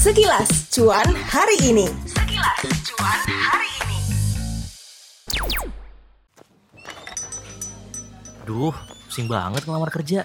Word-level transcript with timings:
Sekilas 0.00 0.72
cuan 0.72 1.12
hari 1.28 1.60
ini. 1.60 1.84
Sekilas 2.08 2.64
cuan 2.88 3.20
hari 3.20 3.68
ini. 3.84 3.98
Duh, 8.48 8.72
pusing 9.04 9.28
banget 9.28 9.60
ngelamar 9.68 9.92
kerja. 9.92 10.24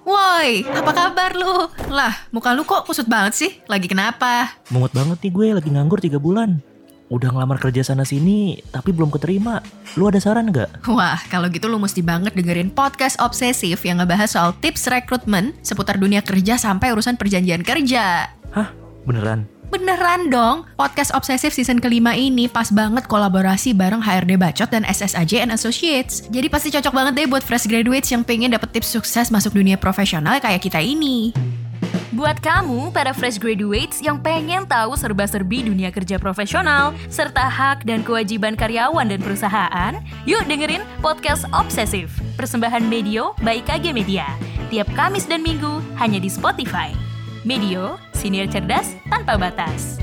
Woi, 0.00 0.64
apa 0.64 0.96
kabar 0.96 1.36
lu? 1.36 1.68
Lah, 1.92 2.24
muka 2.32 2.56
lu 2.56 2.64
kok 2.64 2.88
kusut 2.88 3.04
banget 3.04 3.36
sih? 3.36 3.50
Lagi 3.68 3.84
kenapa? 3.84 4.56
Mungut 4.72 4.96
banget 4.96 5.20
nih 5.20 5.28
gue 5.28 5.46
lagi 5.60 5.68
nganggur 5.68 6.00
3 6.00 6.16
bulan. 6.16 6.64
Udah 7.06 7.30
ngelamar 7.30 7.62
kerja 7.62 7.86
sana 7.86 8.02
sini, 8.02 8.58
tapi 8.74 8.90
belum 8.90 9.14
keterima. 9.14 9.62
Lu 9.94 10.10
ada 10.10 10.18
saran 10.18 10.50
nggak? 10.50 10.90
Wah, 10.90 11.20
kalau 11.30 11.46
gitu 11.52 11.70
lu 11.70 11.78
mesti 11.78 12.02
banget 12.02 12.34
dengerin 12.34 12.72
podcast 12.74 13.20
obsesif 13.22 13.78
yang 13.86 14.02
ngebahas 14.02 14.34
soal 14.34 14.50
tips 14.58 14.90
rekrutmen 14.90 15.54
seputar 15.62 16.02
dunia 16.02 16.18
kerja 16.24 16.58
sampai 16.58 16.90
urusan 16.90 17.14
perjanjian 17.14 17.62
kerja. 17.62 18.34
Beneran? 19.06 19.46
Beneran 19.66 20.30
dong, 20.30 20.62
podcast 20.78 21.10
obsesif 21.10 21.50
season 21.50 21.82
kelima 21.82 22.14
ini 22.14 22.46
pas 22.46 22.70
banget 22.70 23.06
kolaborasi 23.10 23.74
bareng 23.74 23.98
HRD 23.98 24.38
Bacot 24.38 24.70
dan 24.70 24.86
SSAJ 24.86 25.46
and 25.46 25.54
Associates. 25.54 26.26
Jadi 26.30 26.46
pasti 26.46 26.70
cocok 26.70 26.94
banget 26.94 27.12
deh 27.18 27.26
buat 27.30 27.42
fresh 27.42 27.66
graduates 27.66 28.14
yang 28.14 28.22
pengen 28.22 28.54
dapet 28.54 28.70
tips 28.74 28.94
sukses 28.94 29.30
masuk 29.30 29.54
dunia 29.58 29.74
profesional 29.74 30.38
kayak 30.38 30.62
kita 30.62 30.78
ini. 30.78 31.34
Buat 32.14 32.40
kamu, 32.40 32.96
para 32.96 33.12
fresh 33.12 33.36
graduates 33.36 34.00
yang 34.00 34.22
pengen 34.22 34.64
tahu 34.64 34.96
serba-serbi 34.96 35.68
dunia 35.68 35.92
kerja 35.92 36.16
profesional, 36.16 36.96
serta 37.12 37.44
hak 37.44 37.84
dan 37.84 38.00
kewajiban 38.00 38.56
karyawan 38.56 39.04
dan 39.10 39.20
perusahaan, 39.20 39.92
yuk 40.24 40.40
dengerin 40.48 40.80
Podcast 41.04 41.44
Obsesif, 41.52 42.08
persembahan 42.40 42.86
Medio 42.88 43.36
by 43.44 43.60
KG 43.60 43.92
Media. 43.92 44.24
Tiap 44.72 44.88
Kamis 44.96 45.28
dan 45.28 45.44
Minggu, 45.44 45.84
hanya 46.00 46.16
di 46.16 46.32
Spotify. 46.32 46.96
Medio, 47.44 48.00
senior 48.16 48.48
cerdas 48.48 48.96
tanpa 49.12 49.36
batas. 49.36 50.00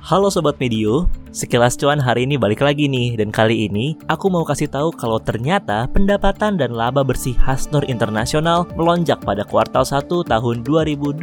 Halo 0.00 0.32
Sobat 0.32 0.58
Medio, 0.58 1.06
sekilas 1.30 1.78
cuan 1.78 2.02
hari 2.02 2.26
ini 2.26 2.34
balik 2.34 2.60
lagi 2.60 2.90
nih 2.90 3.14
Dan 3.14 3.30
kali 3.30 3.70
ini 3.70 3.94
aku 4.10 4.26
mau 4.28 4.42
kasih 4.42 4.66
tahu 4.66 4.90
kalau 4.94 5.22
ternyata 5.22 5.86
pendapatan 5.90 6.58
dan 6.58 6.74
laba 6.74 7.06
bersih 7.06 7.34
Hasnur 7.38 7.86
Internasional 7.86 8.66
melonjak 8.74 9.22
pada 9.22 9.46
kuartal 9.46 9.86
1 9.86 10.10
tahun 10.26 10.56
2022 10.66 11.22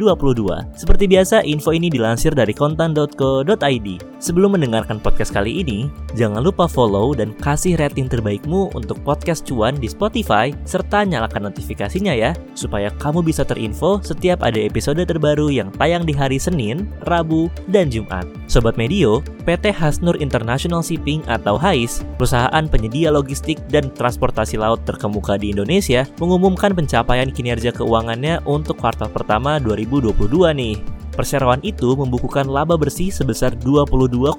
Seperti 0.74 1.04
biasa 1.06 1.44
info 1.44 1.70
ini 1.76 1.92
dilansir 1.92 2.32
dari 2.32 2.56
kontan.co.id 2.56 3.88
Sebelum 4.18 4.58
mendengarkan 4.58 4.98
podcast 4.98 5.30
kali 5.30 5.62
ini, 5.62 5.86
jangan 6.18 6.42
lupa 6.42 6.66
follow 6.66 7.14
dan 7.14 7.30
kasih 7.38 7.78
rating 7.78 8.10
terbaikmu 8.10 8.74
untuk 8.74 8.98
podcast 9.06 9.46
cuan 9.46 9.78
di 9.78 9.86
Spotify 9.86 10.50
serta 10.66 11.06
nyalakan 11.06 11.46
notifikasinya 11.54 12.10
ya 12.18 12.34
supaya 12.58 12.90
kamu 12.98 13.22
bisa 13.22 13.46
terinfo 13.46 14.02
setiap 14.02 14.42
ada 14.42 14.58
episode 14.58 14.98
terbaru 15.06 15.54
yang 15.54 15.70
tayang 15.78 16.02
di 16.02 16.10
hari 16.10 16.34
Senin, 16.34 16.90
Rabu, 17.06 17.46
dan 17.70 17.94
Jumat. 17.94 18.26
Sobat 18.50 18.74
Medio, 18.74 19.22
PT 19.46 19.70
Hasnur 19.70 19.97
International 20.18 20.80
Shipping 20.80 21.26
atau 21.26 21.58
HAIS, 21.58 22.06
perusahaan 22.16 22.64
penyedia 22.70 23.10
logistik 23.10 23.58
dan 23.68 23.90
transportasi 23.92 24.56
laut 24.56 24.82
terkemuka 24.86 25.36
di 25.36 25.50
Indonesia, 25.50 26.06
mengumumkan 26.22 26.74
pencapaian 26.74 27.28
kinerja 27.32 27.74
keuangannya 27.74 28.42
untuk 28.46 28.78
kuartal 28.78 29.10
pertama 29.10 29.58
2022 29.62 30.14
nih. 30.54 30.98
Perseroan 31.18 31.58
itu 31.66 31.98
membukukan 31.98 32.46
laba 32.46 32.78
bersih 32.78 33.10
sebesar 33.10 33.50
22,4 33.58 34.38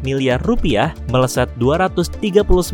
miliar 0.00 0.40
rupiah, 0.40 0.96
melesat 1.12 1.52
239,1 1.60 2.72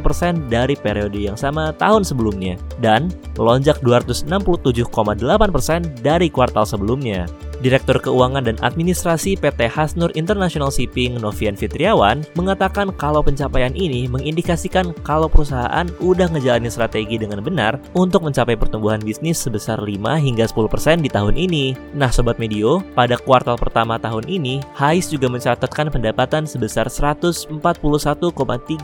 persen 0.00 0.40
dari 0.48 0.72
periode 0.72 1.20
yang 1.20 1.36
sama 1.36 1.76
tahun 1.76 2.08
sebelumnya, 2.08 2.56
dan 2.80 3.12
melonjak 3.36 3.84
267,8 3.84 4.88
persen 5.52 5.84
dari 6.00 6.32
kuartal 6.32 6.64
sebelumnya. 6.64 7.28
Direktur 7.62 8.02
Keuangan 8.02 8.42
dan 8.42 8.58
Administrasi 8.58 9.38
PT 9.38 9.70
Hasnur 9.70 10.10
International 10.18 10.74
Shipping 10.74 11.22
Novian 11.22 11.54
Fitriawan 11.54 12.26
mengatakan 12.34 12.90
kalau 12.98 13.22
pencapaian 13.22 13.70
ini 13.70 14.10
mengindikasikan 14.10 14.90
kalau 15.06 15.30
perusahaan 15.30 15.86
udah 16.02 16.26
ngejalanin 16.34 16.74
strategi 16.74 17.22
dengan 17.22 17.38
benar 17.38 17.78
untuk 17.94 18.26
mencapai 18.26 18.58
pertumbuhan 18.58 18.98
bisnis 18.98 19.38
sebesar 19.38 19.78
5 19.78 19.94
hingga 19.94 20.50
10% 20.50 21.06
di 21.06 21.10
tahun 21.14 21.38
ini. 21.38 21.78
Nah 21.94 22.10
Sobat 22.10 22.42
Medio, 22.42 22.82
pada 22.98 23.14
kuartal 23.14 23.54
pertama 23.54 23.94
tahun 23.94 24.26
ini, 24.26 24.58
HAIS 24.74 25.14
juga 25.14 25.30
mencatatkan 25.30 25.94
pendapatan 25.94 26.50
sebesar 26.50 26.90
141,3 26.90 27.46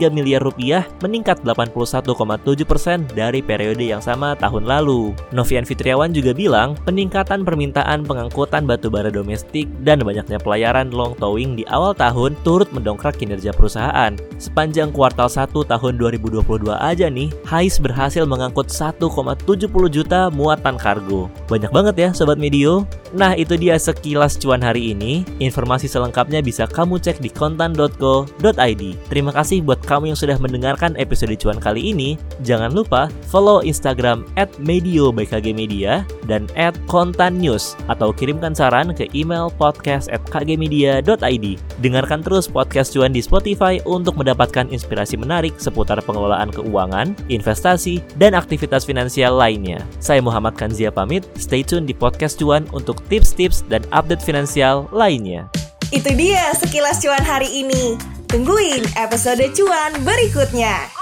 miliar 0.07 0.39
rupiah 0.39 0.87
meningkat 1.03 1.43
81,7% 1.43 3.11
dari 3.11 3.43
periode 3.43 3.83
yang 3.83 3.99
sama 3.99 4.39
tahun 4.39 4.63
lalu. 4.63 5.11
Novian 5.35 5.67
Fitriawan 5.67 6.15
juga 6.15 6.31
bilang 6.31 6.79
peningkatan 6.87 7.43
permintaan 7.43 8.07
pengangkutan 8.07 8.68
batu 8.69 8.93
bara 8.93 9.09
domestik 9.09 9.65
dan 9.81 10.05
banyaknya 10.05 10.37
pelayaran 10.37 10.93
long 10.93 11.17
towing 11.17 11.57
di 11.57 11.65
awal 11.73 11.97
tahun 11.97 12.37
turut 12.45 12.69
mendongkrak 12.69 13.17
kinerja 13.17 13.49
perusahaan. 13.49 14.13
Sepanjang 14.37 14.93
kuartal 14.93 15.25
1 15.25 15.49
tahun 15.49 15.93
2022 15.97 16.69
aja 16.77 17.09
nih, 17.09 17.33
HAIS 17.49 17.81
berhasil 17.81 18.29
mengangkut 18.29 18.69
1,70 18.69 19.65
juta 19.89 20.29
muatan 20.29 20.77
kargo. 20.77 21.25
Banyak 21.49 21.73
banget 21.73 21.95
ya 21.97 22.09
Sobat 22.13 22.37
Medio. 22.37 22.85
Nah 23.13 23.33
itu 23.33 23.57
dia 23.57 23.77
sekilas 23.79 24.37
cuan 24.37 24.61
hari 24.61 24.93
ini. 24.93 25.25
Informasi 25.41 25.89
selengkapnya 25.89 26.45
bisa 26.45 26.69
kamu 26.69 27.01
cek 27.01 27.21
di 27.21 27.29
kontan.co.id. 27.33 28.83
Terima 29.09 29.31
kasih 29.33 29.65
buat 29.65 29.81
kamu 29.81 30.13
yang 30.13 30.19
sudah 30.19 30.37
mendengarkan 30.37 30.93
episode 30.99 31.33
cuan 31.41 31.57
kali 31.57 31.89
ini. 31.89 32.21
Jangan 32.45 32.73
lupa 32.73 33.09
follow 33.29 33.65
Instagram 33.65 34.25
at 34.37 34.49
Medio 34.61 35.09
by 35.09 35.25
Media 35.53 36.05
dan 36.29 36.45
at 36.53 36.77
Kontan 36.85 37.41
News 37.41 37.73
atau 37.89 38.13
kirimkan 38.13 38.53
saran 38.53 38.93
ke 38.93 39.09
email 39.17 39.49
podcast 39.49 40.09
at 40.13 40.21
kgmedia.id. 40.29 41.45
Dengarkan 41.81 42.21
terus 42.21 42.45
podcast 42.45 42.93
cuan 42.93 43.13
di 43.13 43.23
Spotify 43.23 43.81
untuk 43.89 44.17
mendapatkan 44.17 44.69
inspirasi 44.69 45.17
menarik 45.17 45.57
seputar 45.57 45.97
pengelolaan 46.05 46.53
keuangan, 46.53 47.17
investasi, 47.31 48.01
dan 48.21 48.37
aktivitas 48.37 48.85
finansial 48.85 49.33
lainnya. 49.33 49.81
Saya 49.97 50.21
Muhammad 50.21 50.53
Kanzia 50.53 50.93
pamit, 50.93 51.25
stay 51.39 51.65
tune 51.65 51.89
di 51.89 51.95
podcast 51.95 52.37
cuan 52.37 52.69
untuk 52.99 53.07
tips-tips 53.07 53.63
dan 53.71 53.87
update 53.95 54.19
finansial 54.19 54.91
lainnya. 54.91 55.47
Itu 55.95 56.11
dia 56.19 56.51
sekilas 56.59 56.99
cuan 56.99 57.23
hari 57.23 57.47
ini. 57.47 57.95
Tungguin 58.27 58.83
episode 58.99 59.41
cuan 59.55 59.95
berikutnya. 60.03 60.98